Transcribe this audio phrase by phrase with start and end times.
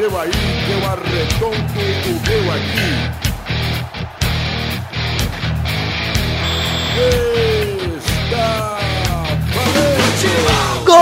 [0.00, 2.90] seu aí, que eu arredondo o meu aqui.
[8.24, 8.78] Está
[9.52, 10.32] valente!
[10.86, 10.96] Gol!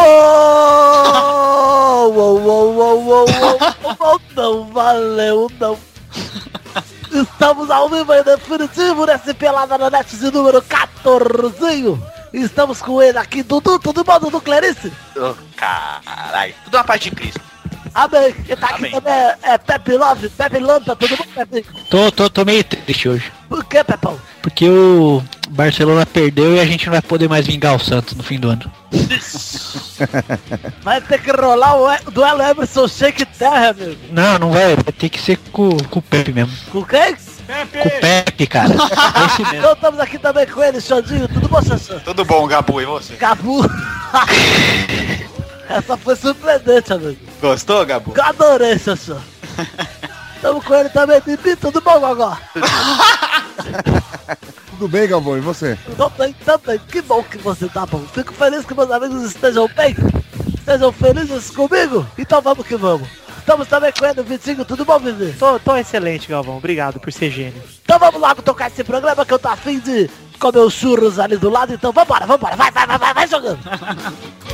[2.10, 3.26] Uou, uou, uou, uou,
[4.00, 5.78] uou, não valeu, não.
[7.12, 11.96] Estamos ao vivo e definitivo nesse Pelada na Net de número 14.
[12.32, 14.92] Estamos com ele aqui, Dudu, tudo bom, Dudu Clarice?
[15.16, 16.54] Ô, caralho.
[16.64, 17.47] Tudo uma paz de Cristo.
[17.94, 18.34] Amém.
[18.48, 21.66] E tá aqui também é, é Pepe Love, Pepe Lampa, tudo bom, Pepe?
[21.90, 23.32] Tô, tô, tô meio triste hoje.
[23.48, 24.18] Por que, Pepão?
[24.42, 28.22] Porque o Barcelona perdeu e a gente não vai poder mais vingar o Santos no
[28.22, 28.70] fim do ano.
[30.82, 33.96] Vai ter que rolar o e- duelo Emerson Shake Terra, meu.
[34.10, 34.74] Não, não vai.
[34.76, 36.52] Vai ter que ser com, com o Pepe mesmo.
[36.70, 37.14] Com quem?
[37.14, 38.68] Com o Pepe, cara.
[39.18, 39.58] É esse mesmo.
[39.58, 41.98] Então estamos aqui também com ele, Xandinho, tudo bom, Xaxã?
[41.98, 43.16] Tudo bom, Gabu, e você?
[43.16, 43.60] Gabu.
[45.68, 47.20] Essa foi surpreendente, amigo.
[47.40, 48.14] Gostou, Gabu?
[48.16, 49.18] Eu adorei, Xaxã.
[50.36, 52.38] Estamos com ele também, Bibi, tudo bom, Gogó?
[54.70, 55.76] Tudo bem, Galvão, e você?
[55.96, 57.98] Também, também, que bom que você tá bom.
[58.14, 59.96] Fico feliz que meus amigos estejam bem,
[60.56, 62.06] estejam felizes comigo.
[62.16, 63.08] Então vamos que vamos.
[63.38, 65.32] Estamos também com ele, Vitinho, tudo bom, Vivi?
[65.36, 66.58] Tô, tô excelente, Galvão.
[66.58, 67.60] Obrigado por ser gênio.
[67.82, 71.36] Então vamos logo tocar esse programa que eu tô afim de comer os churros ali
[71.36, 71.74] do lado.
[71.74, 73.58] Então vambora, vambora, vai, vai, vai, vai, vai jogando.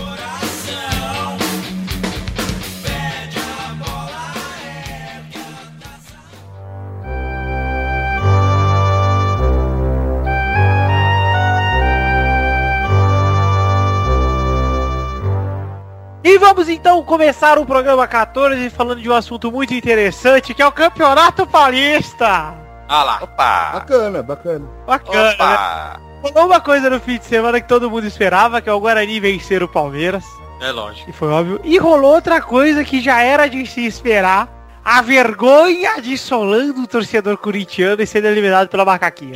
[16.25, 20.67] E vamos então começar o programa 14 falando de um assunto muito interessante, que é
[20.67, 22.55] o Campeonato Paulista.
[22.89, 23.19] Ah lá.
[23.23, 23.71] Opa.
[23.75, 24.67] Bacana, bacana.
[24.87, 25.35] Bacana, né?
[25.35, 26.01] Opa.
[26.23, 29.21] Rolou uma coisa no fim de semana que todo mundo esperava, que é o Guarani
[29.21, 30.25] vencer o Palmeiras.
[30.63, 31.11] É lógico.
[31.11, 31.61] E foi óbvio.
[31.63, 34.49] E rolou outra coisa que já era de se esperar.
[34.83, 39.35] A vergonha dissolando o torcedor corintiano e sendo eliminado pela macaquinha.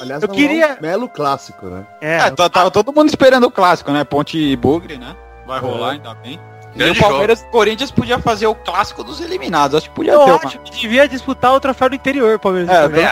[0.00, 1.86] Aliás, Eu não queria- é um belo clássico, né?
[2.00, 4.02] É, É, tá, tá todo mundo esperando o clássico, né?
[4.04, 5.14] Ponte e Bugre, né?
[5.48, 5.60] Vai É.
[5.62, 6.38] rolar, ainda bem.
[6.76, 9.78] E o Palmeiras e Corinthians podia fazer o clássico dos eliminados.
[9.78, 12.70] Acho que podia eu ter acho que devia disputar o troféu do interior, Palmeiras.
[12.70, 13.06] É, também.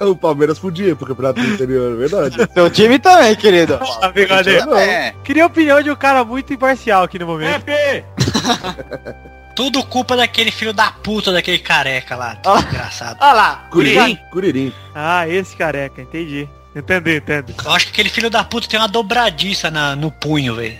[0.08, 2.36] o Palmeiras podia pro campeonato do interior, é verdade.
[2.54, 3.78] Seu time também, querido.
[4.00, 4.80] Ah, brincadeira.
[4.80, 5.14] É.
[5.24, 7.64] Queria a opinião de um cara muito imparcial aqui no momento.
[9.54, 12.34] Tudo culpa daquele filho da puta, daquele careca lá.
[12.34, 13.18] Desgraçado.
[13.20, 13.66] Olha lá.
[13.70, 14.16] Curirim?
[14.30, 14.72] Curirim.
[14.94, 16.48] Ah, esse careca, entendi.
[16.74, 17.54] Entendi, entendi.
[17.64, 20.78] Eu acho que aquele filho da puta tem uma dobradiça na, no punho, velho.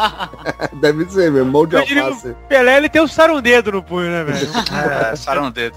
[0.80, 2.36] Deve ser mesmo, mão de alface.
[2.48, 4.46] Pelé, ele tem um sarundedo no punho, né, velho?
[4.46, 5.76] É, dedo.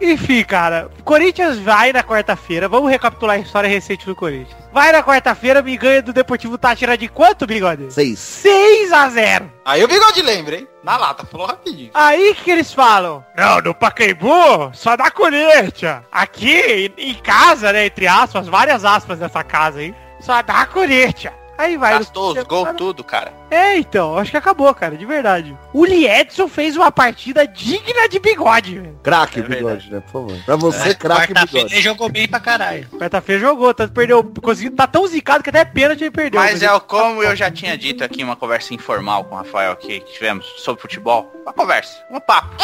[0.00, 4.57] Enfim, cara, Corinthians vai na quarta-feira, vamos recapitular a história recente do Corinthians.
[4.72, 7.92] Vai na quarta-feira, me ganha do Deportivo Tátira de quanto, bigode?
[7.92, 8.18] Seis.
[8.18, 10.68] 6 a 0 Aí o bigode lembra, hein?
[10.82, 11.90] Na lata, falou rapidinho.
[11.94, 13.24] Aí que, que eles falam?
[13.36, 16.02] Não, no Pacaembu só dá Corinthians.
[16.12, 21.34] Aqui, em casa, né, entre aspas, várias aspas nessa casa aí, só dá Corinthians.
[21.58, 21.98] Aí vai.
[21.98, 23.32] Gastou os gols tudo, cara.
[23.50, 25.56] É, então, acho que acabou, cara, de verdade.
[25.72, 28.98] O Liedson fez uma partida digna de bigode, velho.
[29.02, 30.00] Craque, É bigode, né?
[30.00, 30.38] Por favor.
[30.44, 31.74] Pra você, craque, Quarta-feira bigode.
[31.74, 32.86] ele jogou bem pra caralho.
[32.98, 36.40] Quarta-feira jogou, tanto perdeu, conseguiu, tá tão zicado que até pênalti ele perdeu.
[36.40, 39.38] Mas é o como eu já tinha dito aqui em uma conversa informal com o
[39.38, 41.32] Rafael aqui, que tivemos sobre futebol.
[41.42, 42.54] Uma conversa, um papo.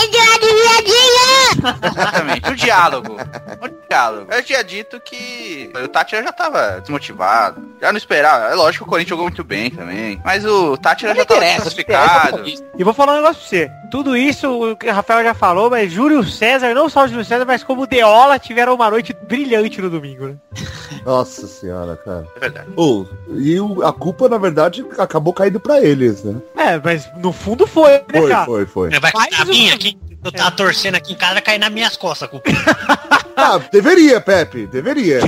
[1.97, 3.16] Exatamente, um diálogo.
[3.62, 4.33] Um diálogo.
[4.33, 7.62] Eu tinha dito que o Tátira já tava desmotivado.
[7.81, 8.47] Já não esperava.
[8.50, 10.21] É lógico que o Corinthians jogou muito bem também.
[10.25, 12.45] Mas o Tátira já tava classificado.
[12.78, 13.71] E vou falar um negócio pra você.
[13.91, 17.25] Tudo isso o que o Rafael já falou, mas Júlio César, não só o Júlio
[17.25, 20.37] César, mas como o Deola tiveram uma noite brilhante no domingo, né?
[21.05, 22.27] Nossa senhora, cara.
[22.37, 22.69] É verdade.
[22.77, 23.05] Ô,
[23.37, 26.41] e o- a culpa, na verdade, acabou caindo pra eles, né?
[26.56, 28.47] É, mas no fundo foi, né, Foi, cara?
[28.47, 28.91] foi, foi.
[29.01, 29.99] Vai cair na minha um- aqui.
[30.25, 32.28] Eu tava torcendo aqui em casa, vai cair nas minhas costas.
[32.31, 32.49] culpa.
[33.37, 35.21] Ah, deveria, Pepe, deveria.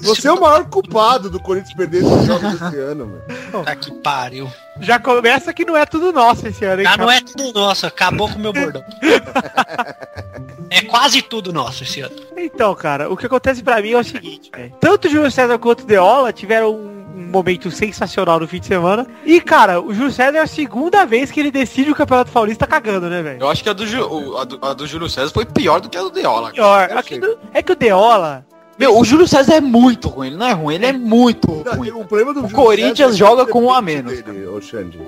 [0.00, 3.64] Você, é o maior culpado do Corinthians perder esses jogos esse ano, mano.
[3.64, 4.50] Tá que pariu.
[4.80, 7.86] Já começa que não é tudo nosso esse ano, hein, Já não é tudo nosso,
[7.86, 8.84] acabou com o meu bordão.
[10.68, 12.16] É quase tudo nosso esse ano.
[12.36, 14.74] Então, cara, o que acontece pra mim é o seguinte, velho.
[14.80, 16.95] Tanto o Júlio César quanto o Deola tiveram um
[17.36, 19.06] momento sensacional no fim de semana.
[19.24, 22.66] E, cara, o Júlio César é a segunda vez que ele decide o Campeonato Paulista
[22.66, 23.40] cagando, né, velho?
[23.40, 25.88] Eu acho que a do, Ju- a do, a do Júlio César foi pior do
[25.88, 26.50] que a do Deola.
[26.52, 26.90] Pior.
[26.90, 28.44] É que, do- é que o Deola,
[28.78, 30.28] Meu, o Júlio César é muito ruim.
[30.28, 31.90] Ele não é ruim, ele é muito ruim.
[31.90, 34.46] O problema do O Júlio Corinthians César joga é com um a menos, Dele.
[34.46, 34.60] O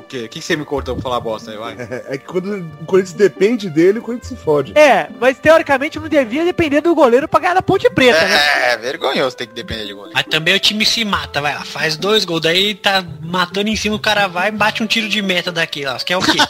[0.08, 0.24] quê?
[0.24, 1.76] O que você me cortou pra falar bosta aí, vai?
[2.08, 4.72] É que quando o Corinthians depende dele, o Corinthians se fode.
[4.78, 8.72] É, mas teoricamente não devia depender do goleiro pra ganhar da Ponte Preta, né?
[8.72, 10.12] É, vergonhoso ter que depender de goleiro.
[10.14, 13.76] Mas também o time se mata, vai lá, faz dois gols, daí tá matando em
[13.76, 15.96] cima, o cara vai e bate um tiro de meta daqui, ó.
[15.98, 16.38] Que é o quê?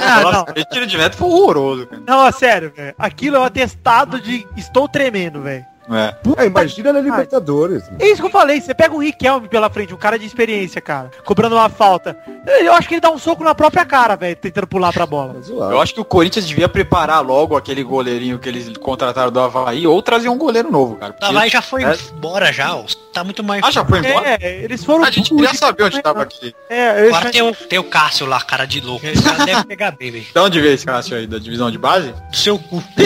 [0.00, 0.32] Ah, não.
[0.32, 2.02] Nossa, esse tiro de meta foi horroroso, cara.
[2.06, 2.94] Não, é sério, velho.
[2.98, 5.64] Aquilo é um atestado de estou tremendo, velho.
[5.90, 6.14] É.
[6.42, 7.84] É, imagina na Libertadores.
[7.98, 10.80] É isso que eu falei, você pega o Riquelme pela frente, um cara de experiência,
[10.80, 12.16] cara, cobrando uma falta.
[12.60, 15.34] Eu acho que ele dá um soco na própria cara, velho, tentando pular pra bola.
[15.34, 15.50] Tá.
[15.50, 19.86] Eu acho que o Corinthians devia preparar logo aquele goleirinho que eles contrataram do Havaí
[19.86, 21.12] ou trazer um goleiro novo, cara.
[21.12, 21.94] Tá, vai já foi É.
[22.16, 22.84] embora já, ó.
[23.12, 23.62] Tá muito mais.
[23.64, 24.38] Ah, já foi embora?
[24.40, 25.04] É, eles foram...
[25.04, 26.54] A gente queria saber onde tava aqui.
[26.68, 27.08] É.
[27.08, 29.04] Agora tem o, tem o Cássio lá, cara de louco.
[29.06, 30.24] Esse cara deve pegar bem, velho.
[30.32, 31.26] De onde veio esse Cássio aí?
[31.26, 32.12] Da divisão de base?
[32.30, 32.82] Do seu cu.
[32.96, 33.02] Que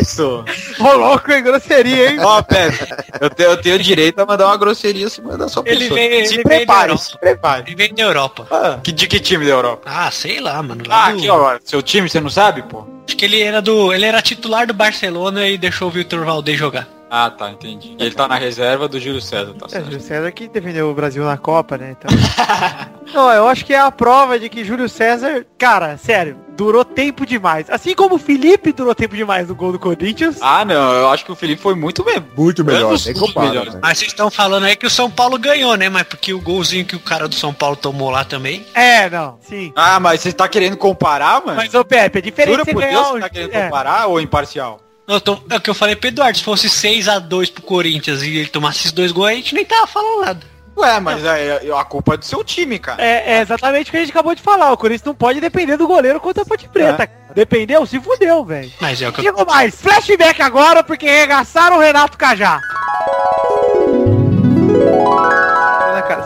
[0.00, 0.44] isso?
[0.80, 2.18] Ô, louco, hein, grosseria, hein?
[2.20, 2.78] Ó, Pepe,
[3.20, 5.98] eu tenho, eu tenho direito a mandar uma grosseria acima da sua Ele pessoa.
[6.00, 7.02] veio- se ele prepare, Europa.
[7.04, 7.64] se prepare.
[7.66, 8.46] Ele veio da Europa.
[8.50, 9.82] Ah, que, de que time da Europa?
[9.86, 10.82] Ah, sei lá, mano.
[10.86, 12.86] Lá Ah, do- aqui, ó, seu time, você não sabe, pô?
[13.06, 13.92] Acho que ele era do.
[13.92, 16.88] Ele era titular do Barcelona e deixou o Vitor Valdez jogar.
[17.10, 17.94] Ah, tá, entendi.
[18.00, 19.84] Ele tá na reserva do Júlio César, tá É, certo.
[19.84, 21.94] Júlio César que defendeu o Brasil na Copa, né?
[21.96, 22.10] Então...
[23.14, 27.26] Não, eu acho que é a prova de que Júlio César, cara, sério, durou tempo
[27.26, 27.68] demais.
[27.68, 30.36] Assim como o Felipe durou tempo demais no gol do Corinthians.
[30.40, 32.24] Ah, não, eu acho que o Felipe foi muito bem.
[32.36, 33.48] Muito melhor, nem muito compara.
[33.48, 33.66] melhor.
[33.66, 33.78] né?
[33.82, 35.88] Mas vocês estão falando aí que o São Paulo ganhou, né?
[35.88, 38.64] Mas porque o golzinho que o cara do São Paulo tomou lá também.
[38.74, 39.72] É, não, sim.
[39.76, 41.56] Ah, mas você tá querendo comparar, mano?
[41.56, 43.64] Mas, ô Pepe, é diferente Jura você por ganhar Deus que tá querendo é.
[43.64, 44.80] comparar ou imparcial?
[45.06, 48.36] Não, tô- é o que eu falei pro Eduardo, se fosse 6x2 pro Corinthians e
[48.38, 50.53] ele tomasse esses dois gols, a gente nem tava falando nada.
[50.76, 53.02] Ué, mas é, é- a culpa é do seu time, cara.
[53.02, 54.72] É, é exatamente o que a gente acabou de falar.
[54.72, 57.08] O Corinthians não pode depender do goleiro contra a Ponte Preta.
[57.34, 57.84] Dependeu?
[57.86, 58.70] Se fudeu, velho.
[58.80, 59.24] Mas é o que eu...
[59.32, 62.60] Digo mais, flashback agora porque regaçaram o Renato Cajá.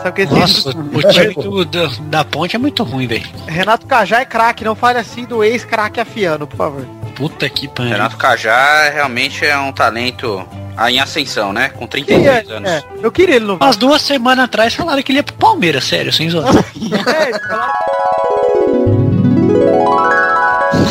[0.03, 3.25] Sabe o que esse Nossa, o time do- do- da ponte é muito ruim, velho.
[3.47, 6.85] Renato Cajá é craque, não fale assim do ex-craque afiano, por favor.
[7.19, 7.91] Puta que pariu.
[7.91, 11.67] Renato Cajá realmente é um talento ah, em ascensão, né?
[11.67, 12.71] Com 33 anos.
[12.71, 15.83] É, eu queria ele no Umas duas semanas atrás falaram que ele ia pro Palmeiras,
[15.83, 16.55] sério, sem zoar.
[16.55, 17.31] É,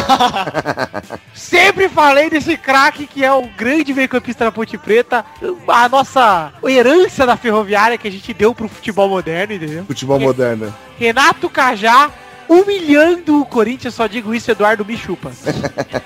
[1.33, 5.25] Sempre falei desse craque que é o grande meio-campista da Ponte Preta,
[5.67, 9.87] a nossa herança da ferroviária que a gente deu pro futebol moderno, entendeu?
[9.87, 10.75] Futebol moderno.
[10.99, 12.11] Renato Cajá
[12.49, 15.31] humilhando o Corinthians, só digo isso, Eduardo me chupa.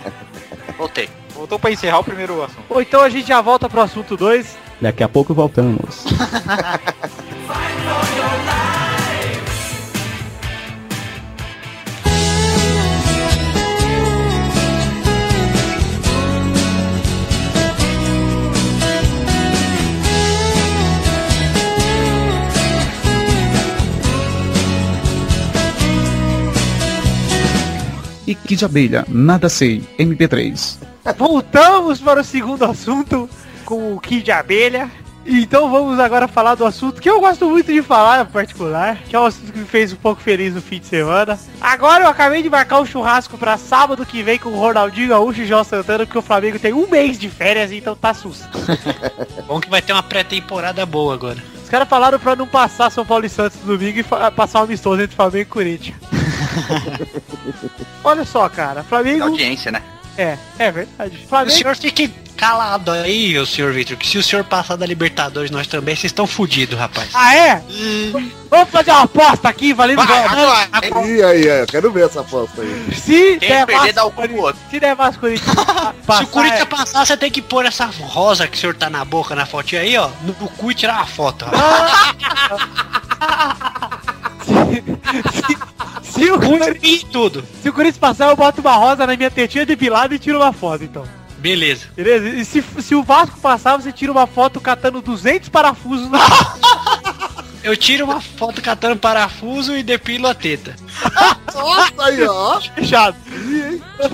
[0.77, 1.09] Voltei.
[1.35, 2.62] Voltou pra encerrar o primeiro assunto.
[2.69, 4.56] Ou então a gente já volta pro assunto 2.
[4.81, 6.05] Daqui a pouco voltamos.
[28.32, 30.79] E que de abelha, nada sei, MP3.
[31.19, 33.29] Voltamos para o segundo assunto
[33.67, 34.90] com o Kid de Abelha.
[35.26, 39.14] Então vamos agora falar do assunto que eu gosto muito de falar em particular, que
[39.14, 41.38] é um assunto que me fez um pouco feliz no fim de semana.
[41.61, 45.43] Agora eu acabei de marcar um churrasco para sábado que vem com o Ronaldinho Gaúcho
[45.43, 48.40] e João Santana, porque o Flamengo tem um mês de férias, então tá sus.
[49.46, 51.37] Bom que vai ter uma pré-temporada boa agora.
[51.62, 54.64] Os caras falaram pra não passar São Paulo e Santos no domingo e passar um
[54.64, 56.21] amistoso entre Flamengo e Corinthians.
[58.04, 59.25] Olha só, cara, Flamengo...
[59.25, 59.82] Audiência, né?
[60.16, 61.20] É, é verdade.
[61.25, 61.56] O Flamengo...
[61.56, 65.69] senhor fique calado aí, o senhor Victor, que se o senhor passar da Libertadores, nós
[65.69, 67.08] também, vocês estão fudidos, rapaz.
[67.14, 67.62] Ah, é?
[68.50, 72.94] Vamos fazer uma aposta aqui, valendo E aí, aí, eu quero ver essa aposta aí.
[72.94, 74.60] Se Quem der perder mais dá o cu pro outro.
[74.70, 75.55] Se der mais Corinthians
[76.19, 78.91] Se o Corinthians é- passar, você tem que pôr essa rosa que o senhor tá
[78.91, 81.46] na boca, na fotinha aí, ó, no, no cu e tirar uma foto.
[85.46, 85.56] se,
[86.20, 87.44] o Corinthians, tudo.
[87.62, 90.52] se o Corinthians passar, eu boto uma rosa na minha tetinha depilada e tiro uma
[90.52, 91.04] foto, então.
[91.38, 91.86] Beleza.
[91.96, 92.28] Beleza?
[92.28, 96.20] E se, se o Vasco passar, você tira uma foto catando 200 parafusos na...
[97.64, 100.74] Eu tiro uma foto catando parafuso e depilo a teta.
[101.54, 102.60] Nossa, aí, ó.
[102.74, 103.16] fechado.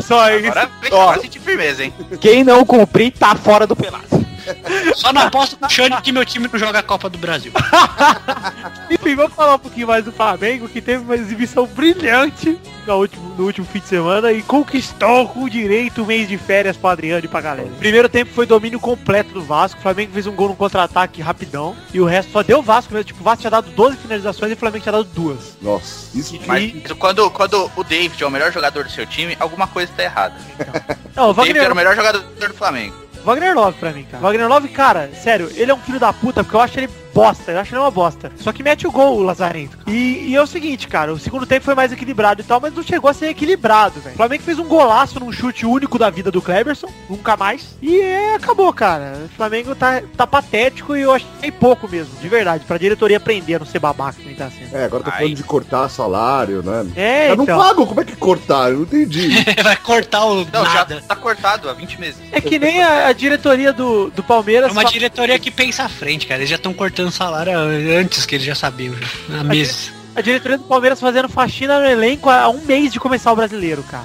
[0.03, 0.53] Só isso.
[0.87, 1.95] Agora sentir firmeza, hein?
[2.21, 4.18] Quem não cumprir tá fora do pelado.
[4.95, 7.53] Só não aposto no Xande que meu time não joga a Copa do Brasil.
[8.91, 13.35] Enfim, vamos falar um pouquinho mais do Flamengo, que teve uma exibição brilhante no último,
[13.37, 17.25] no último fim de semana e conquistou com direito o mês de férias pro Adriano
[17.25, 17.69] e pra galera.
[17.79, 21.77] Primeiro tempo foi domínio completo do Vasco, o Flamengo fez um gol no contra-ataque rapidão
[21.93, 23.05] e o resto só deu o Vasco mesmo.
[23.05, 25.57] Tipo, o Vasco tinha dado 12 finalizações e o Flamengo tinha dado duas.
[25.61, 26.47] Nossa, isso que...
[26.47, 30.03] Mas quando, quando o David é o melhor jogador do seu time, alguma coisa tá
[30.03, 30.35] errada.
[31.15, 33.08] Não, o O David era Wagner, o melhor jogador do Flamengo.
[33.25, 34.23] Wagner Love pra mim, cara.
[34.23, 37.53] Wagner Love, cara, sério, ele é um filho da puta, porque eu acho ele bosta,
[37.53, 38.33] eu acho ele uma bosta.
[38.37, 39.79] Só que mete o gol, o Lazarento.
[39.87, 42.75] E, e é o seguinte, cara, o segundo tempo foi mais equilibrado e tal, mas
[42.75, 44.15] não chegou a ser equilibrado, velho.
[44.15, 47.77] O Flamengo fez um golaço num chute único da vida do Cleberson, nunca mais.
[47.83, 49.25] E é, acabou, cara.
[49.25, 53.57] O Flamengo tá, tá patético e eu achei pouco mesmo, de verdade, pra diretoria aprender
[53.57, 54.77] a não ser babaca que nem tá sendo.
[54.77, 55.19] É, agora tá Ai.
[55.19, 56.87] falando de cortar salário, né?
[56.97, 57.59] É, Eu não então.
[57.59, 58.71] pago, como é que cortar?
[58.71, 59.29] Eu não entendi.
[59.63, 60.97] Vai cortar o Não, nada.
[60.97, 62.21] já tá cortado há 20 meses.
[62.33, 64.71] É que nem a, a diretoria do, do Palmeiras.
[64.71, 66.41] É uma diretoria que pensa à frente, cara.
[66.41, 67.59] Eles já estão cortando salário
[67.99, 69.93] antes que eles já sabiam, já, há meses.
[70.17, 73.85] A diretoria do Palmeiras fazendo faxina no elenco há um mês de começar o brasileiro,
[73.85, 74.05] cara.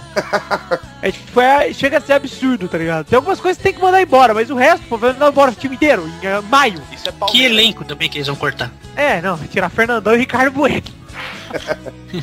[1.01, 3.05] é, tipo, é- chega a ser absurdo, tá ligado?
[3.05, 5.49] Tem algumas coisas que tem que mandar embora, mas o resto, pô, vai mandar embora
[5.51, 6.79] o time inteiro, em eh, maio.
[6.91, 7.51] Isso é Que Palmeiras.
[7.51, 8.71] elenco também que eles vão cortar.
[8.95, 10.83] É, não, tirar Fernandão e Ricardo Bueno.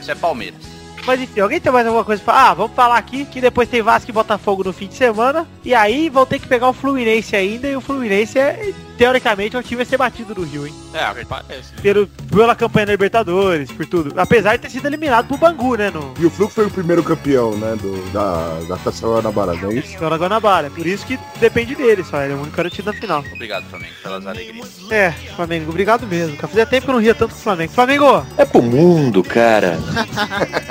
[0.00, 0.73] Isso é Palmeiras.
[1.06, 2.50] Mas enfim, alguém tem mais alguma coisa pra falar?
[2.50, 5.46] Ah, vamos falar aqui que depois tem Vasco e Botafogo no fim de semana.
[5.64, 7.68] E aí vão ter que pegar o Fluminense ainda.
[7.68, 10.74] E o Fluminense, é, teoricamente, é o time a ser batido do Rio, hein?
[10.94, 11.72] É, parece.
[11.82, 14.12] Pelo, pela campanha da Libertadores, por tudo.
[14.18, 15.90] Apesar de ter sido eliminado pro Bangu, né?
[15.90, 17.76] No, E o Fluxo foi o primeiro campeão, né?
[17.80, 20.02] Do, da, da Taça Guanabara, não é isso?
[20.02, 20.70] Na Guanabara.
[20.70, 22.22] Por isso que depende dele só.
[22.22, 23.24] Ele é o único garantido na final.
[23.32, 24.78] Obrigado, Flamengo, pelas alegrias.
[24.90, 26.36] É, Flamengo, obrigado mesmo.
[26.36, 27.72] Fazia tempo que eu não ria tanto com o Flamengo.
[27.72, 29.78] Flamengo, É pro mundo, cara.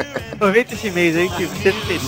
[0.43, 2.03] aproveita esse mês aí que você é feliz.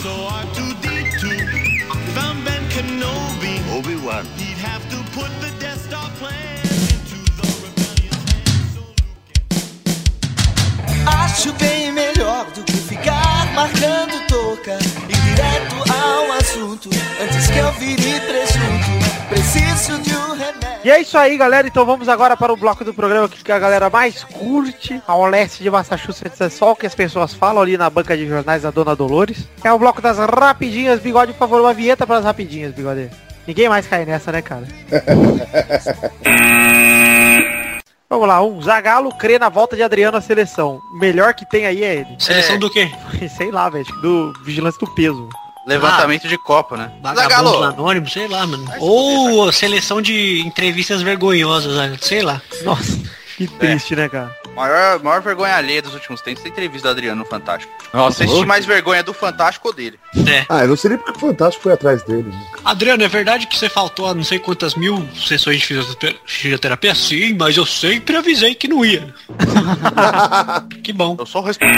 [11.05, 16.89] Acho bem melhor do que ficar marcando toca e direto ao assunto.
[17.21, 20.55] Antes que eu vire presunto, preciso de um remédio.
[20.83, 21.67] E é isso aí, galera.
[21.67, 25.01] Então vamos agora para o bloco do programa que a galera mais curte.
[25.07, 28.27] Ao leste de Massachusetts é só o que as pessoas falam ali na banca de
[28.27, 29.47] jornais da Dona Dolores.
[29.63, 33.09] É o bloco das rapidinhas, bigode, por favor, uma vinheta para as rapidinhas, bigode.
[33.47, 34.67] Ninguém mais cai nessa, né, cara?
[38.09, 40.79] Vamos lá, um Zagalo crê na volta de Adriano à seleção.
[40.93, 42.15] O melhor que tem aí é ele.
[42.19, 42.59] Seleção É.
[42.59, 42.89] do quê?
[43.35, 45.27] Sei lá, velho, do Vigilância do Peso.
[45.65, 46.91] Levantamento de copo, né?
[47.01, 48.65] Vagabundo anônimo, sei lá, mano.
[48.79, 51.97] Ou seleção de entrevistas vergonhosas, né?
[51.99, 52.41] sei lá.
[52.63, 52.99] Nossa,
[53.37, 54.31] que triste, né, cara?
[54.55, 57.73] maior, maior vergonha alheia dos últimos tempos é a entrevista do Adriano no Fantástico.
[57.93, 59.99] Nossa, Você sente mais vergonha do Fantástico ou dele?
[60.25, 60.45] É.
[60.47, 62.29] Ah, eu não sei nem porque o Fantástico foi atrás dele.
[62.29, 62.45] né?
[62.63, 66.95] Adriano, é verdade que você faltou a não sei quantas mil sessões de fisiotera- fisioterapia?
[66.95, 69.13] Sim, mas eu sempre avisei que não ia.
[70.83, 71.17] que bom.
[71.19, 71.73] Eu só respondo.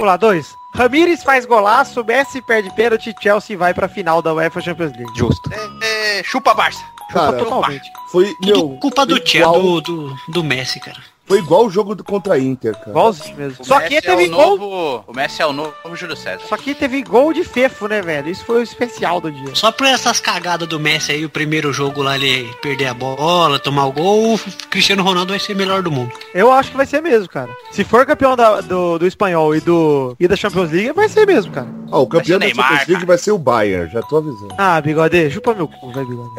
[0.00, 0.56] Vamos lá, dois.
[0.74, 5.12] Ramires faz golaço, Messi perde pênalti, Chelsea vai pra final da UEFA Champions League.
[5.14, 5.50] Justo.
[5.52, 6.82] É, é, chupa Barça.
[7.12, 7.90] Cara, Totalmente.
[8.10, 10.96] foi, meu, culpa do igual, do, do, do Messi, cara.
[11.30, 12.90] Foi igual o jogo do contra a Inter, cara.
[12.90, 13.56] Igualzinho mesmo.
[13.60, 14.58] O Só Messi que é teve o gol.
[14.58, 16.42] novo, O Messi é o novo Júlio César.
[16.48, 18.28] Só que teve gol de fefo, né, velho?
[18.28, 19.54] Isso foi o especial do dia.
[19.54, 23.58] Só por essas cagadas do Messi aí, o primeiro jogo lá, ele perder a bola,
[23.58, 26.10] tomar o gol, o Cristiano Ronaldo vai ser melhor do mundo.
[26.34, 27.48] Eu acho que vai ser mesmo, cara.
[27.70, 31.26] Se for campeão da- do, do espanhol e do e da Champions League, vai ser
[31.26, 31.68] mesmo, cara.
[31.92, 33.06] Ah, o campeão da Vai ser o Neymar, Champions League cara.
[33.06, 34.54] vai ser o Bayern, já tô avisando.
[34.58, 36.30] Ah, bigode, chupa meu cu, vai, bigode.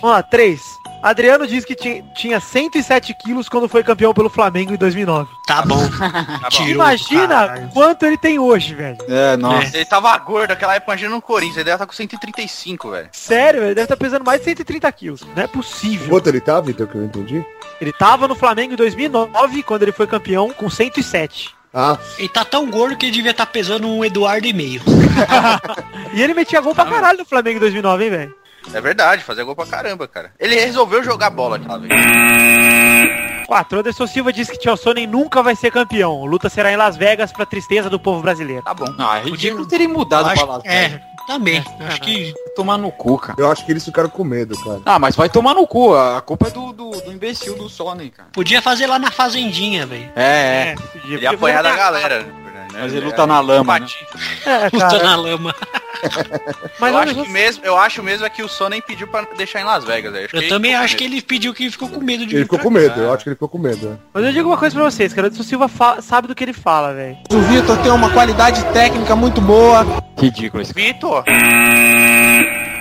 [0.00, 0.60] Vamos lá, três.
[1.02, 5.30] Adriano diz que ti- tinha 107 quilos quando foi campeão pelo Flamengo em 2009.
[5.46, 5.88] Tá bom.
[5.88, 6.66] Tá bom.
[6.68, 7.68] Imagina caralho.
[7.72, 8.98] quanto ele tem hoje, velho.
[9.08, 9.76] É, nossa.
[9.76, 13.08] Ele tava gordo naquela época, imagina no Corinthians, ele deve estar com 135, velho.
[13.12, 15.22] Sério, ele deve estar pesando mais de 130 quilos.
[15.34, 16.08] Não é possível.
[16.08, 17.44] Quanto ele tá, Vitor, que eu não entendi?
[17.80, 21.54] Ele tava no Flamengo em 2009, quando ele foi campeão, com 107.
[21.72, 24.82] Ah, Ele tá tão gordo que ele devia estar pesando um Eduardo e meio.
[26.12, 28.34] E ele metia gol pra caralho no Flamengo em 2009, hein, velho?
[28.72, 30.32] É verdade, fazer gol pra caramba, cara.
[30.38, 31.90] Ele resolveu jogar bola aquela vez.
[33.46, 33.78] 4.
[33.80, 36.24] Anderson Silva diz que Tio Sonnen nunca vai ser campeão.
[36.24, 38.62] Luta será em Las Vegas pra tristeza do povo brasileiro.
[38.62, 38.86] Tá bom.
[38.98, 40.62] Ah, é ridículo terem mudado Acho- pra lá.
[40.64, 41.64] é, também.
[41.80, 43.34] Acho que Tomar no cu, cara.
[43.40, 44.80] eu acho que eles ficaram com medo, cara.
[44.86, 45.94] Ah, mas vai tomar no cu.
[45.96, 48.28] A culpa é do, do, do imbecil do Sony, cara.
[48.32, 50.10] podia fazer lá na fazendinha, velho.
[50.14, 50.74] É, é.
[50.76, 52.22] podia- Ele ia podia apanhar da galera.
[52.22, 52.32] né?
[52.72, 53.86] Mas ele luta na lama, né?
[54.46, 55.54] É, Luta na lama.
[56.78, 59.60] Mas eu, acho que mesmo, eu acho mesmo é que o Sonnen pediu pra deixar
[59.60, 60.12] em Las Vegas.
[60.12, 60.28] velho.
[60.32, 62.80] Eu também acho que ele pediu que ficou com medo de Ele ficou com cá.
[62.80, 63.90] medo, eu acho que ele ficou com medo.
[63.90, 63.96] né?
[64.12, 65.28] Mas eu digo uma coisa pra vocês, cara.
[65.28, 67.16] O Silva sabe do que ele fala, velho.
[67.30, 69.84] O Vitor tem uma qualidade técnica muito boa.
[70.18, 71.24] Ridículo esse Vitor,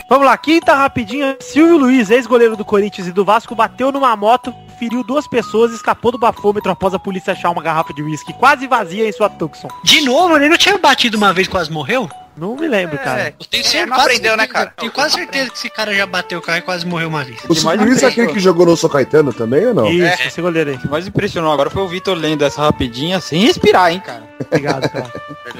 [0.09, 1.37] Vamos lá, quinta rapidinha.
[1.39, 5.75] Silvio Luiz, ex-goleiro do Corinthians e do Vasco, bateu numa moto, feriu duas pessoas e
[5.75, 9.29] escapou do bafômetro após a polícia achar uma garrafa de uísque quase vazia em sua
[9.29, 9.67] Tucson.
[9.83, 12.09] De novo, ele não tinha batido uma vez e quase morreu?
[12.37, 13.33] Não me lembro, cara.
[13.39, 13.85] Eu tenho É, certeza.
[13.87, 14.73] não aprendeu, né, cara?
[14.77, 17.39] Tenho quase certeza que esse cara já bateu o carro e quase morreu uma vez.
[17.43, 19.89] O Luiz é aquele que jogou no São Caetano também ou não?
[19.89, 20.27] Isso, É.
[20.27, 20.75] esse goleiro aí.
[20.77, 24.23] O que mais impressionou agora foi o Vitor lendo essa rapidinha sem respirar, hein, cara.
[24.45, 25.11] Obrigado, cara.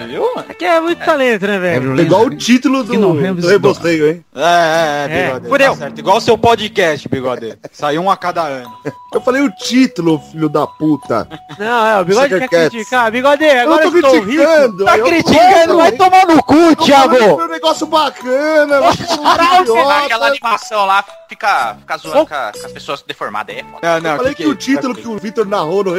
[0.08, 0.26] Viu?
[0.38, 2.00] Aqui é muito talento, né, velho?
[2.00, 4.26] É igual o título do, não do rebosteio, hein?
[4.34, 5.50] É, é, É, é, bigode.
[5.50, 5.72] fudeu.
[5.72, 6.00] Tá certo.
[6.00, 7.58] Igual o seu podcast, bigode.
[7.72, 8.72] Saiu um a cada ano.
[9.14, 11.28] Eu falei o título, filho da puta.
[11.58, 12.70] Não, é, o bigode quer Cats.
[12.70, 13.12] criticar.
[13.12, 14.26] Bigode, Eu agora não tô estou rico.
[14.26, 14.86] criticando.
[14.86, 17.16] Tá eu criticando, vai tomar no cu, Eu que Thiago!
[17.44, 18.80] um negócio bacana.
[18.82, 20.06] vai tomar no idiota.
[20.06, 23.56] Aquela animação lá fica, fica zoando com, as pessoas deformadas.
[23.58, 23.80] É foda.
[23.84, 25.92] Não, não, Eu falei que, o título que o Vitor narrou no...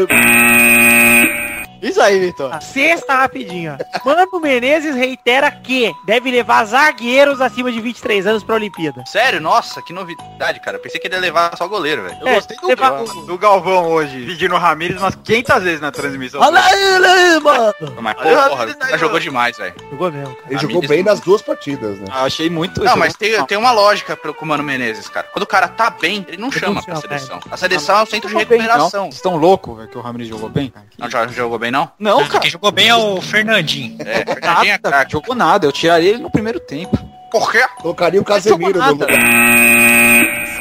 [1.83, 2.53] Isso aí, Vitor.
[2.53, 3.77] A sexta rapidinho.
[4.05, 9.05] Mano Menezes reitera que deve levar zagueiros acima de 23 anos pra Olimpíada.
[9.07, 9.41] Sério?
[9.41, 10.77] Nossa, que novidade, cara.
[10.77, 12.17] Eu pensei que ele ia levar só goleiro, velho.
[12.21, 15.81] Eu É, gostei do, levar- do, do Galvão hoje, pedindo o Ramires umas 500 vezes
[15.81, 16.41] na transmissão.
[16.41, 17.75] Olha ele aí, mano.
[18.01, 19.75] Mas, pô, Olha, porra, olha, o cara jogou demais, velho.
[19.91, 20.47] Jogou mesmo, cara.
[20.49, 22.07] Ele A jogou bem nas duas partidas, né?
[22.11, 22.83] Ah, achei muito...
[22.83, 25.27] Não, mas tem, tem uma lógica pro, com o Mano Menezes, cara.
[25.33, 27.41] Quando o cara tá bem, ele não chama pra seleção.
[27.51, 29.05] A seleção é o centro de recuperação.
[29.05, 30.71] Vocês estão loucos, velho, que o Ramires jogou bem?
[30.71, 30.87] cara?
[30.99, 31.91] Não já jogou bem, não?
[31.99, 32.41] Não, cara.
[32.41, 33.97] Quem jogou bem é o Fernandinho.
[34.01, 35.13] É, Fernandinho é Nada, craque.
[35.13, 35.67] jogou nada.
[35.67, 36.97] Eu tiraria ele no primeiro tempo.
[37.31, 37.65] Por quê?
[37.77, 39.09] Colocaria o Casemiro no lugar.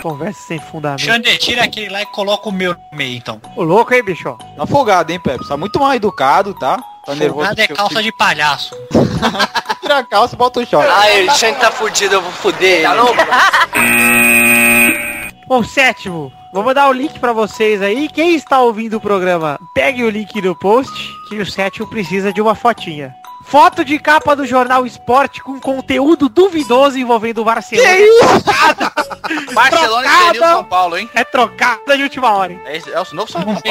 [0.01, 1.01] Conversa sem fundamento.
[1.01, 3.42] Xander, tira aquele lá e coloca o meu no meio, então.
[3.56, 4.38] Ô, louco, hein, bicho?
[4.56, 5.46] Tá folgado, hein, Pepe?
[5.48, 6.78] Tá muito mal educado, tá?
[7.06, 7.48] Tá nervoso.
[7.50, 8.75] Nada é calça de palhaço.
[9.82, 10.88] Tira a calça e bota o short.
[10.89, 12.84] Ai, o Xande tá fudido, eu vou fuder.
[12.84, 13.16] Tá louco?
[15.48, 16.32] Bom, sétimo.
[16.51, 18.10] Vou mandar o link pra vocês aí.
[18.10, 20.91] Quem está ouvindo o programa, pegue o link no post,
[21.29, 23.13] que o sétimo precisa de uma fotinha.
[23.46, 27.88] Foto de capa do jornal Esporte com conteúdo duvidoso envolvendo o Barcelona.
[27.89, 29.53] Que isso?
[29.53, 30.32] Barcelona e Trocada.
[30.32, 31.10] o São Paulo, hein?
[31.13, 32.62] É trocada de última hora, hein?
[32.65, 33.44] É, é o novo São.
[33.44, 33.62] Paulo.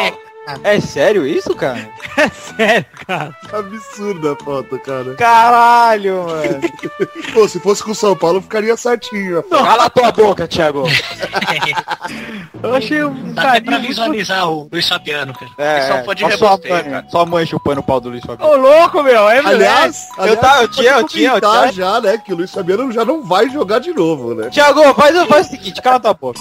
[0.64, 1.90] É sério isso, cara?
[2.18, 3.36] É sério, cara.
[3.52, 5.14] Absurda a foto, cara.
[5.14, 6.60] Caralho, mano.
[7.32, 9.42] Pô, se fosse com o São Paulo, ficaria certinho.
[9.44, 10.84] Cala tua boca, Thiago.
[12.62, 15.50] Eu achei um Dá até pra carinho visualizar o Luiz Fabiano, cara.
[15.58, 17.06] É, Só pode só sua mãe, cara.
[17.08, 18.52] Só a mãe chupando o pau do Luiz Fabiano.
[18.52, 19.28] Ô, louco, meu.
[19.28, 22.50] É Aliás, Eu tava- eu tinha- eu tinha- eu comentar já, né, que o Luiz
[22.50, 24.48] Fabiano já não vai jogar de novo, né?
[24.50, 26.40] Thiago, faz, faz o seguinte, cala tua boca.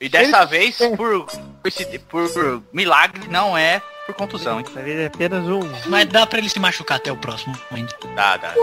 [0.00, 4.66] E dessa vez, por, por, por milagre, não é por contusão, hein?
[4.76, 5.60] É apenas um.
[5.86, 7.94] Mas dá pra ele se machucar até o próximo ainda.
[8.14, 8.54] Dá, dá.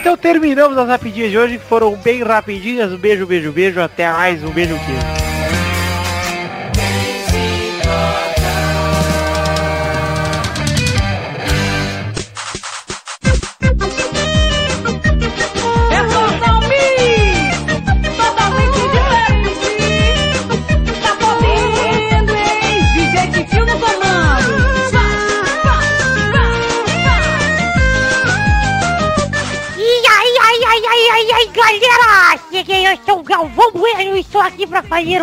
[0.00, 2.92] Então terminamos as rapidinhas de hoje, que foram bem rapidinhas.
[2.92, 3.80] Um beijo, beijo, beijo.
[3.80, 4.42] Até mais.
[4.42, 5.35] Um beijo, queijo.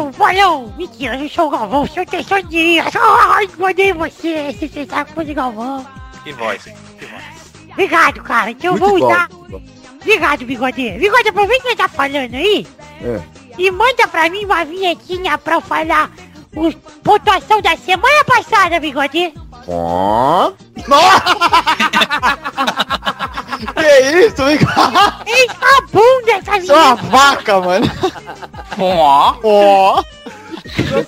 [0.01, 0.73] Um bolão.
[0.77, 2.86] Mentira, eu não sou o Galvão, sou o Teixeirinha.
[3.29, 5.86] Ai, mandei você, esse você sabe de Galvão.
[6.23, 6.75] Que voz, hein?
[6.99, 7.23] Que voz.
[7.71, 8.51] Obrigado, cara.
[8.51, 9.29] Então eu vou usar...
[10.01, 10.91] Obrigado, Bigode.
[10.99, 12.67] Bigode, aproveita que você tá falando aí
[13.01, 13.21] É.
[13.57, 16.12] e manda pra mim uma vinhetinha pra eu falar
[16.55, 19.33] os pontuação da semana passada, Bigode.
[19.67, 20.51] Ó.
[23.65, 24.60] Que isso, hein?
[25.26, 27.86] Eita bunda essa Você é uma vaca, mano.
[28.80, 30.04] Ó, Ó.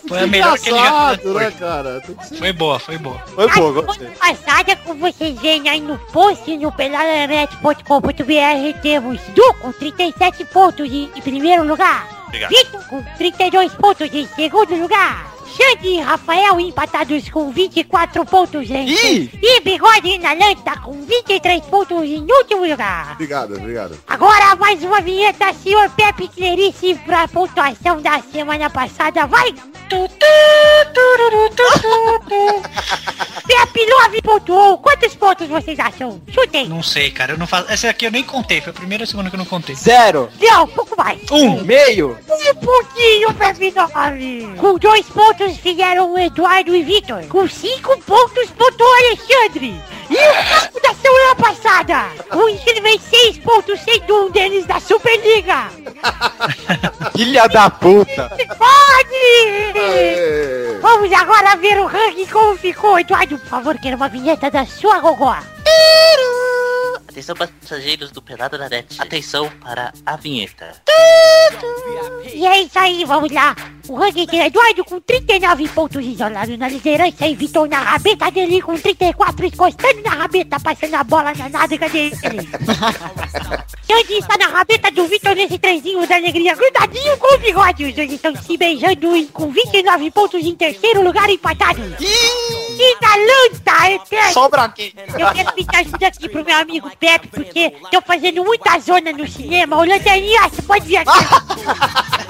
[0.08, 2.02] Foi a melhor que ele né, cara?
[2.38, 3.18] Foi boa, foi boa.
[3.34, 4.08] Foi A bom, semana gostei.
[4.10, 11.10] passada, como vocês veem aí no post no peladanet.com.br, temos Du com 37 pontos em
[11.16, 12.06] em primeiro lugar.
[12.28, 12.50] Obrigado.
[12.50, 15.26] Vitor com 32 pontos em segundo lugar.
[15.46, 19.30] Xande e Rafael empatados com 24 pontos em Ih!
[19.42, 23.14] E Bigode na lança com 23 pontos em último lugar.
[23.14, 23.98] Obrigado, obrigado.
[24.08, 29.26] Agora mais uma vinheta, senhor Pepe Clerice, pra pontuação da semana passada.
[29.28, 29.54] Vai!
[29.88, 33.26] Tu, tu, tururu, tu, tu, tu.
[33.46, 34.78] Pepe Love pontuou.
[34.80, 36.20] Quantos pontos vocês acham?
[36.28, 36.68] Chutem.
[36.68, 37.34] Não sei, cara.
[37.34, 37.72] Eu não faço.
[37.72, 38.60] Essa aqui eu nem contei.
[38.62, 39.76] Foi a primeira e a segunda que eu não contei.
[39.76, 40.30] Zero.
[40.42, 41.20] Não, um pouco mais.
[41.32, 41.64] Um.
[41.64, 42.18] Meio.
[42.28, 44.56] Um pouquinho, Pepe Love.
[44.58, 47.26] Com dois pontos fizeram o Eduardo e Vitor.
[47.28, 49.76] Com cinco pontos pontuou Alexandre.
[50.10, 52.06] E o campo da semana passada.
[52.30, 55.70] Com incríveis seis pontos, sendo um deles da Superliga.
[57.16, 58.30] Filha da puta.
[58.58, 59.76] Pode!
[60.82, 63.00] Vamos agora ver o ranking como ficou.
[63.00, 65.36] Eduardo, por favor, quero uma vinheta da sua gogó.
[67.16, 69.02] Atenção passageiros do Pelado na Net.
[69.02, 70.82] Atenção para a vinheta.
[72.34, 73.56] E é isso aí, vamos lá.
[73.88, 78.62] O ranking tem Eduardo com 39 pontos isolado na liderança e Vitor na rabeta dele
[78.62, 82.16] com 34, encostando na rabeta, passando a bola na nádega dele.
[83.88, 87.86] Xande está na rabeta do Vitor nesse trenzinho da alegria, grudadinho com o bigode.
[87.86, 91.86] Os dois estão se beijando e com 29 pontos em terceiro lugar empatados.
[92.76, 94.34] Pinalanta, eterno.
[94.34, 94.92] Só branquinho.
[95.18, 99.28] Eu quero pedir ajuda aqui pro meu amigo Pepe, porque tô fazendo muita zona no
[99.28, 99.78] cinema.
[99.78, 101.12] Ô, Lanterninha, você pode vir aqui.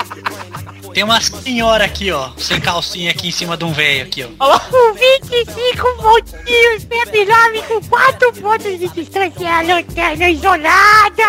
[0.94, 4.60] Tem uma senhora aqui, ó, sem calcinha aqui em cima de um velho aqui, ó.
[4.60, 9.50] Com 25 pontinhos, Pepe Love com 4 pontos de distância.
[9.50, 11.24] A lanterna isolada.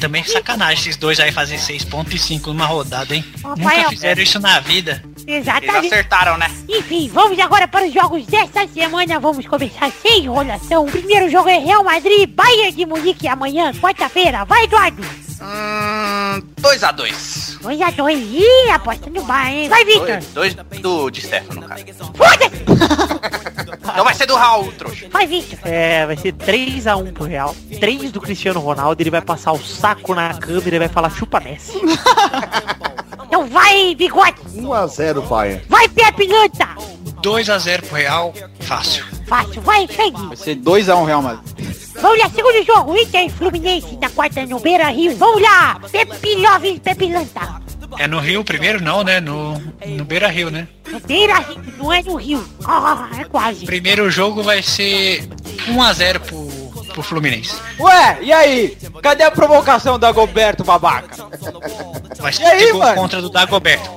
[0.00, 3.24] Também é sacanagem esses dois aí fazer 6.5 numa rodada, hein?
[3.42, 3.76] Rafael.
[3.78, 5.02] Nunca fizeram isso na vida.
[5.26, 5.86] Eles Exatamente.
[5.86, 6.50] acertaram, né?
[6.68, 9.18] Enfim, vamos agora para os jogos desta semana.
[9.20, 10.84] Vamos começar sem enrolação.
[10.84, 14.44] O primeiro jogo é Real Madrid, Bayern de Munique amanhã, quarta-feira.
[14.44, 15.02] Vai, Eduardo.
[15.40, 17.58] Hum, 2x2.
[17.60, 18.16] 2x2.
[18.16, 19.68] Ih, aposta no Bayern.
[19.68, 20.18] Vai, Victor.
[20.34, 21.80] 2 do de Stefano, cara.
[22.14, 22.62] Foda-se.
[23.92, 25.06] Então vai ser do Raul, trouxa.
[25.10, 25.58] Vai, Victor.
[25.64, 27.54] É, vai ser 3x1 pro Real.
[27.78, 29.02] 3 do Cristiano Ronaldo.
[29.02, 31.78] Ele vai passar o saco na câmera e vai falar chupa Messi.
[33.32, 34.34] Então vai, Bigode.
[34.54, 35.62] 1x0 Bayern.
[35.66, 36.68] Vai, Pepe Lanta.
[37.22, 39.06] 2x0 pro Real, fácil.
[39.26, 39.62] Fácil.
[39.62, 40.26] Vai, Sangue.
[40.26, 41.74] Vai ser 2x1 Real Madrid.
[42.02, 42.94] Vamos lá, segundo jogo.
[42.94, 45.16] Inter e Fluminense na quarta no Beira Rio.
[45.16, 45.80] Vamos lá.
[45.90, 47.62] Pepe Love, Pepe Lanta.
[47.98, 49.18] É no Rio primeiro, não, né?
[49.18, 50.68] No, no Beira Rio, né?
[50.90, 52.46] No Beira Rio, não é no Rio.
[52.66, 53.64] Ah, é quase.
[53.64, 55.26] Primeiro jogo vai ser
[55.68, 57.56] 1x0 pro, pro Fluminense.
[57.80, 58.76] Ué, e aí?
[59.02, 61.16] Cadê a provocação da Goberto, babaca?
[62.22, 62.94] Vai ser aí, gol mano?
[62.94, 63.90] contra do Dagoberto.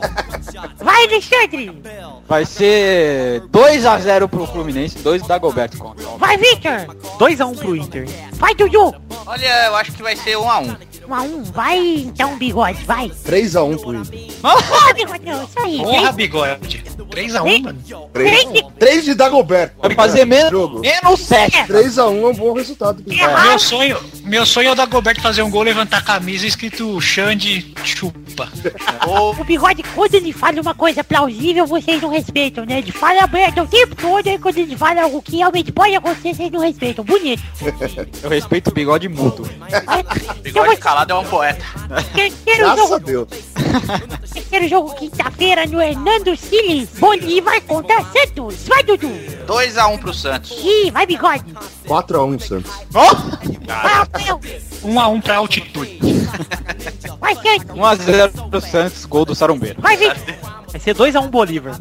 [0.80, 1.82] Vai, Alexandre.
[2.28, 6.06] Vai ser 2x0 pro Fluminense, 2 da Goberto contra.
[6.18, 6.88] Vai, Victor.
[7.20, 8.08] 2x1 pro Inter.
[8.34, 8.96] Vai, Dudu.
[9.28, 10.78] Olha, eu acho que vai ser 1x1.
[11.08, 11.44] Um a um.
[11.44, 12.84] Vai, então, Bigode.
[12.86, 13.10] Vai.
[13.10, 14.32] 3x1 pro Inter.
[14.44, 15.46] Ó, Bigode.
[15.46, 15.78] Isso aí.
[15.78, 16.84] Porra, bigode.
[17.12, 18.10] 3x1, mano.
[18.12, 18.46] 3,
[18.80, 19.76] 3 de Dagoberto.
[19.82, 20.80] Vai fazer menos, Jogo.
[20.80, 21.58] menos 7.
[21.68, 23.02] 3x1 é um bom resultado.
[23.06, 23.42] Inter.
[23.44, 27.74] Meu sonho, meu sonho é o Dagoberto fazer um gol, levantar a camisa escrito Xande
[27.84, 28.25] chupa.
[29.08, 32.80] O Bigode, quando ele fala uma coisa plausível, vocês não respeitam, né?
[32.80, 36.34] Ele fala aberto o tempo todo, e quando ele fala algo que realmente pode acontecer,
[36.36, 37.06] vocês não respeitam.
[37.06, 37.44] Bonito.
[38.24, 39.48] Eu respeito o bigode mútuo.
[40.42, 41.64] Bigode calado é um poeta.
[42.14, 43.28] Terceiro Graças a jogo, Deus.
[44.34, 46.90] terceiro jogo quinta-feira no Hernando Siles.
[46.98, 48.68] Bolívar contra Santos.
[48.68, 49.08] Vai, Dudu.
[49.48, 50.52] 2x1 pro Santos.
[50.52, 51.46] Ih, vai, Bigode.
[51.88, 52.72] 4x1 Santos.
[52.90, 53.08] Vai,
[53.68, 54.40] Rafael.
[54.84, 56.00] 1x1 pra altitude.
[57.26, 57.76] Vai, Santos.
[57.76, 59.82] 1x0 pro Santos, gol do Sarumbeiro.
[59.82, 60.36] Vai, Victor.
[60.72, 61.80] Vai ser 2x1 Bolívar.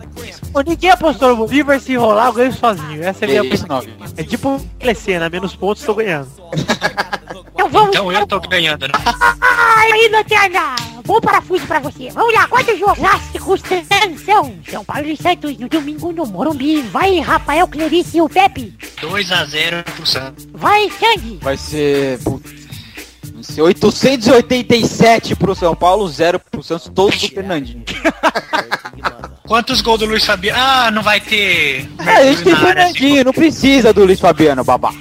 [0.55, 3.05] Ô, ninguém apostou no Bolívar, se rolar, eu ganho sozinho.
[3.05, 3.83] Essa é a minha não.
[4.17, 6.31] É tipo Clecena, menos pontos, tô ganhando.
[7.55, 7.89] Então vamos.
[7.91, 8.93] Então eu tô ganhando, né?
[9.41, 10.77] Ai, aí, Lanterna!
[11.07, 12.11] Bom parafuso pra você.
[12.11, 12.97] Vamos lá, quarto jogo.
[12.97, 14.55] Clássico Sansão.
[14.69, 16.83] São Paulo e Santos no domingo no Morumbi.
[16.83, 18.75] Vai, Rafael Clerice e o Pepe.
[19.01, 20.47] 2x0 pro Santos.
[20.53, 21.39] Vai, Sangue.
[21.43, 22.19] Vai ser.
[22.23, 22.64] putz, Vai ser
[23.61, 27.85] 887 pro São Paulo, 0 pro Santos, todos do Fernandinho.
[29.47, 30.59] Quantos gols do Luiz Fabiano?
[30.59, 31.87] Ah, não vai ter.
[31.99, 34.97] É, a gente tem Fernandinho, não precisa do Luiz Fabiano, babaca.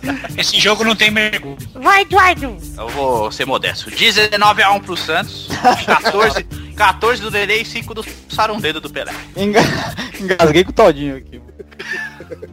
[0.36, 1.56] Esse jogo não tem mergulho.
[1.74, 2.56] Vai, Eduardo.
[2.76, 3.90] Eu vou ser modesto.
[3.90, 5.48] 19x1 pro Santos.
[5.86, 6.44] 14,
[6.76, 9.12] 14 do Dele e 5 do Sarundedo do Pelé.
[9.36, 9.60] Enga-
[10.20, 11.40] Engasguei com o Todinho aqui.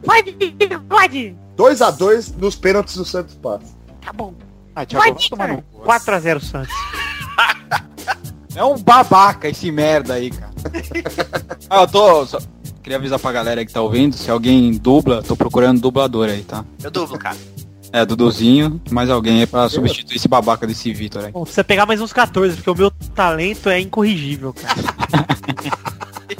[0.06, 1.36] Vai, Bigode.
[1.58, 3.76] 2x2 nos pênaltis do Santos passa.
[4.02, 4.34] Tá bom.
[4.78, 5.82] Ah, Thiago, Vai, vai tomar no Victor.
[5.82, 5.88] cu.
[5.88, 6.76] 4x0 Santos.
[8.56, 10.52] É um babaca esse merda aí, cara.
[11.68, 12.26] ah, eu tô.
[12.28, 12.40] Só...
[12.84, 16.64] Queria avisar pra galera que tá ouvindo, se alguém dubla, tô procurando dublador aí, tá?
[16.84, 17.36] Eu dublo, cara.
[17.92, 21.32] É, Duduzinho, mais alguém aí pra substituir esse babaca desse Vitor aí.
[21.32, 24.76] Bom, precisa pegar mais uns 14, porque o meu talento é incorrigível, cara.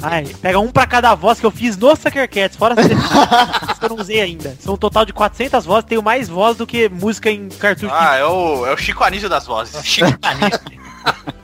[0.02, 2.86] Ai, pega um pra cada voz que eu fiz no Sucker Cats, fora as
[3.78, 4.56] que eu não usei ainda.
[4.60, 7.92] São um total de 400 vozes, tenho mais voz do que música em cartucho.
[7.92, 9.84] Ah, é o, é o Chico Anísio das vozes.
[9.84, 10.60] Chico Anísio.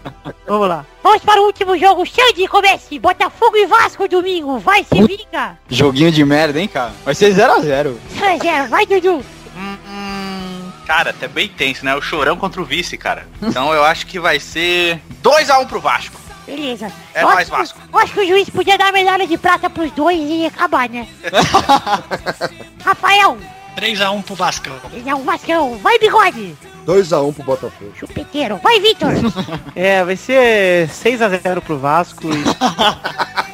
[0.46, 0.84] Vamos lá.
[1.02, 2.04] Vamos para o último jogo.
[2.04, 2.98] Xande, comece.
[2.98, 4.58] Botafogo e Vasco domingo.
[4.58, 5.58] Vai, se vinga.
[5.68, 6.92] Joguinho de merda, hein, cara?
[7.04, 7.62] Vai ser 0x0.
[7.62, 9.24] 0 Vai, Dudu.
[9.56, 11.94] Hum, cara, até bem tenso, né?
[11.94, 13.26] O chorão contra o vice, cara.
[13.42, 16.20] Então eu acho que vai ser 2x1 pro Vasco.
[16.46, 16.90] Beleza.
[17.14, 17.78] É Eu nóis, acho- Vasco.
[17.92, 20.88] Eu acho que o juiz podia dar a medalha de prata pros dois e acabar,
[20.88, 21.06] né?
[22.84, 23.38] Rafael,
[23.76, 24.74] 3x1 pro Vascão.
[24.92, 25.78] ele é um Vascão.
[25.78, 26.54] Vai, bigode.
[26.86, 27.92] 2x1 pro Botafogo.
[27.98, 28.58] Chupeteiro.
[28.62, 29.12] Vai, Vitor.
[29.74, 32.44] É, vai ser 6x0 pro Vasco e...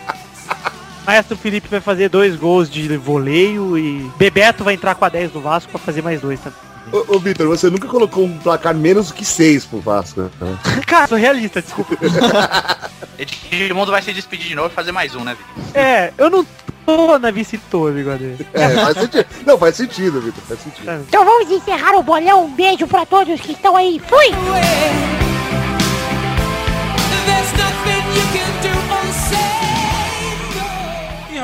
[1.07, 5.33] Maestro Felipe vai fazer dois gols de voleio e Bebeto vai entrar com a 10
[5.33, 6.59] do Vasco pra fazer mais dois também.
[6.92, 10.31] Ô, ô Vitor, você nunca colocou um placar menos do que 6 pro Vasco, né?
[10.87, 11.96] Cara, sou realista, desculpa.
[13.50, 15.81] Edmundo vai se despedir de novo e fazer mais um, né, Vitor?
[15.81, 16.46] É, eu não
[16.87, 18.46] tô na vice-tour, bigode.
[18.53, 19.26] É, faz sentido.
[19.46, 20.90] Não, faz sentido, Vitor, faz sentido.
[21.09, 22.46] Então vamos encerrar o bolão.
[22.46, 24.00] Um beijo pra todos que estão aí.
[24.09, 24.31] Fui!
[24.31, 25.39] There's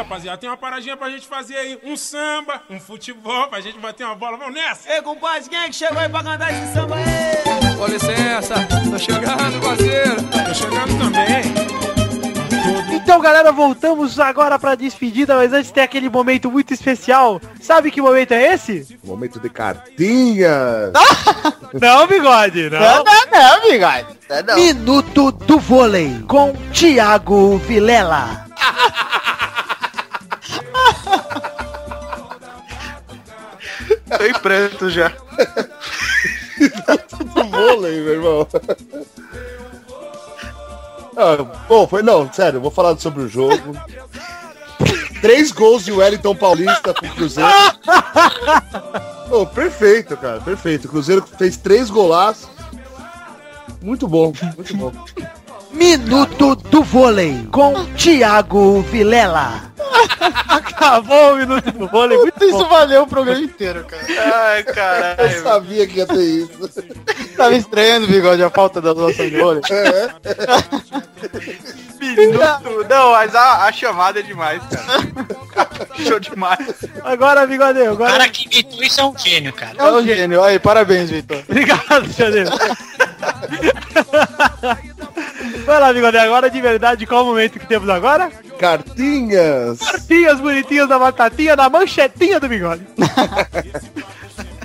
[0.06, 1.78] rapaziada, tem uma paradinha pra gente fazer aí.
[1.82, 4.36] Um samba, um futebol, pra gente bater uma bola.
[4.36, 4.90] Vamos nessa?
[4.90, 7.76] Ei, compadre, quem é que chegou aí pra cantar esse samba aí?
[7.76, 8.54] Com licença,
[8.90, 10.16] tô chegando, parceiro.
[10.46, 11.76] Tô chegando também.
[12.94, 17.40] Então, galera, voltamos agora pra despedida, mas antes tem aquele momento muito especial.
[17.60, 18.98] Sabe que momento é esse?
[19.04, 20.92] Momento de cartinhas.
[21.74, 22.80] Não, bigode, não.
[22.80, 24.06] Não, não, não, bigode.
[24.54, 28.46] Minuto do vôlei com Thiago Vilela.
[34.08, 35.10] Tô em pranto já.
[37.08, 38.48] Tudo vôlei, meu irmão.
[41.16, 41.36] Ah,
[41.68, 43.76] bom, foi não, sério, vou falar sobre o jogo.
[45.20, 47.50] Três gols de Wellington Paulista pro Cruzeiro.
[49.28, 50.86] Pô, perfeito, cara, perfeito.
[50.86, 52.48] O Cruzeiro fez três golaços.
[53.82, 54.92] Muito bom, muito bom.
[55.72, 59.72] Minuto do vôlei com Thiago Vilela.
[60.76, 62.18] Acabou o minuto do vôlei.
[62.18, 62.68] Muito Isso bom.
[62.68, 64.04] valeu o programa inteiro, cara.
[64.34, 65.42] Ai, Eu caralho.
[65.42, 66.50] sabia que ia ter isso.
[67.36, 69.62] Tava estranhando, bigode, a falta da noção de vôlei.
[69.70, 70.10] É.
[72.00, 72.86] Minuto.
[72.88, 75.66] Não, mas a, a chamada é demais, cara.
[76.06, 76.58] Show demais.
[77.02, 78.12] Agora, bigode, O agora.
[78.12, 79.72] cara que inventou isso é um gênio, cara.
[79.78, 80.42] É um gênio.
[80.42, 81.42] Aí, parabéns, Vitor.
[81.48, 82.50] Obrigado, Xadeiro.
[85.64, 88.30] Vai lá, bigode, agora de verdade, qual o momento que temos agora?
[88.58, 89.78] Cartinhas.
[89.78, 92.86] Cartinhas bonitinhas da batatinha, da manchetinha do bigode.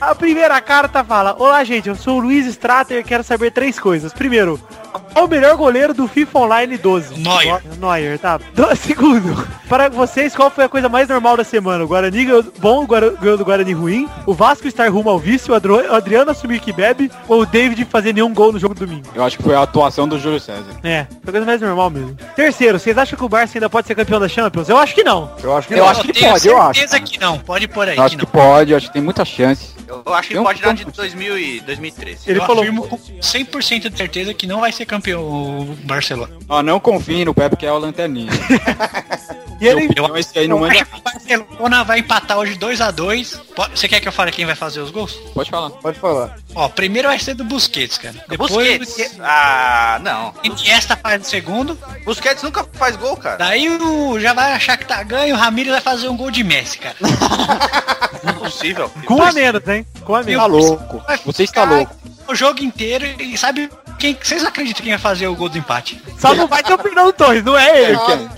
[0.01, 3.79] A primeira carta fala: Olá, gente, eu sou o Luiz Strater e quero saber três
[3.79, 4.11] coisas.
[4.11, 4.59] Primeiro,
[4.91, 7.19] qual o melhor goleiro do FIFA Online 12?
[7.19, 7.61] Neuer.
[7.79, 8.39] Neuer, tá.
[8.53, 11.83] Do- segundo, para vocês, qual foi a coisa mais normal da semana?
[11.83, 15.93] O Guarani ganhou bom, ganhou do Guarani ruim, o Vasco estar rumo ao vício, o
[15.95, 19.07] Adriano assumir que bebe, ou o David fazer nenhum gol no jogo do domingo?
[19.15, 20.63] Eu acho que foi a atuação do Júlio César.
[20.83, 22.15] É, foi a coisa mais normal mesmo.
[22.35, 24.67] Terceiro, vocês acham que o Barça ainda pode ser campeão da Champions?
[24.69, 25.31] Eu acho que não.
[25.43, 25.87] Eu acho que Eu não.
[25.89, 26.79] acho que tenho pode, eu acho.
[26.79, 27.37] certeza que não.
[27.39, 29.71] Pode por aí Eu acho que que pode, eu acho que tem muita chance.
[29.87, 32.19] Eu acho que Tem um- pode dar de tem um- 2000 e 2013.
[32.29, 32.61] Ele eu falou.
[32.61, 36.31] afirmo com 100% de certeza que não vai ser campeão o Barcelona.
[36.49, 38.31] Ó, não confie no Pepe que é o lanterninha.
[39.61, 40.73] E ele, Então esse aí não Eu manda.
[40.73, 43.39] acho que o Barcelona vai empatar hoje 2x2.
[43.75, 45.13] Você quer que eu fale quem vai fazer os gols?
[45.35, 45.69] Pode falar.
[45.69, 46.35] Pode falar.
[46.55, 48.15] Ó, primeiro vai ser do Busquets, cara.
[48.27, 49.19] Depois Busquets.
[49.21, 50.33] Ah, não.
[50.43, 51.77] Iniesta faz o segundo.
[52.03, 53.37] Busquets nunca faz gol, cara.
[53.37, 56.43] Daí o já vai achar que tá ganho, o Ramirez vai fazer um gol de
[56.43, 56.95] Messi, cara.
[58.27, 58.89] Impossível.
[59.05, 59.85] com um a menos, hein?
[60.03, 60.47] Com a Tá menos.
[60.47, 61.03] louco.
[61.05, 61.95] Vai Você está louco.
[62.27, 63.69] O jogo inteiro e sabe
[64.01, 66.01] quem vocês acreditam quem vai fazer o gol do empate?
[66.17, 67.97] Só não vai ter o Fernando Torres, não é ele.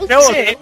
[0.10, 0.58] É o Você,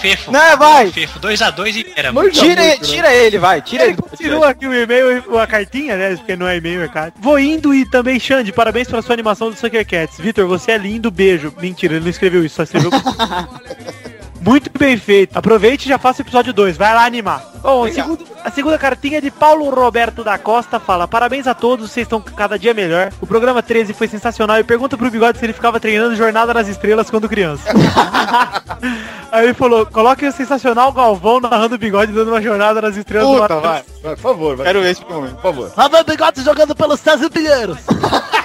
[0.00, 0.32] Fefo.
[0.32, 0.90] Não, vai.
[0.90, 2.10] Fefo, 2x2 e era.
[2.10, 2.76] Tira, muito, né?
[2.78, 3.62] tira ele, vai.
[3.62, 4.02] Tira Ele ele.
[4.02, 6.16] continua aqui o e-mail, e a cartinha, né?
[6.16, 7.16] Porque não é e-mail, é carta.
[7.20, 10.18] Vou indo e também, Xande, parabéns pela sua animação do Sucker Cats.
[10.18, 11.54] Vitor, você é lindo, beijo.
[11.60, 12.90] Mentira, ele não escreveu isso, só escreveu.
[14.44, 15.36] Muito bem feito.
[15.36, 16.76] Aproveite e já faça o episódio 2.
[16.76, 17.42] Vai lá animar.
[17.62, 21.90] Bom, segundo- a segunda cartinha é de Paulo Roberto da Costa fala: Parabéns a todos,
[21.90, 23.12] vocês estão cada dia melhor.
[23.20, 26.66] O programa 13 foi sensacional e pergunta pro bigode se ele ficava treinando Jornada nas
[26.66, 27.62] Estrelas quando criança.
[29.30, 33.28] Aí ele falou: Coloque o sensacional Galvão narrando o bigode dando uma jornada nas estrelas
[33.28, 33.84] do Puta, Matheus." vai.
[34.02, 34.66] Vai, por favor, vai.
[34.66, 35.34] Quero ver esse momento.
[35.36, 35.72] Por favor.
[35.76, 37.78] Lá vai o bigode jogando pelo César Pinheiros.